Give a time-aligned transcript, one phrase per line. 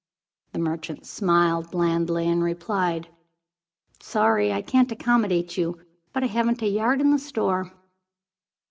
[0.53, 3.07] The merchant smiled blandly and replied
[3.99, 5.79] "Sorry I can't accommodate you.
[6.11, 7.71] But I haven't a yard in the store."